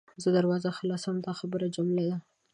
[0.23, 2.17] زه دروازه خلاصوم– دا خبریه جمله ده.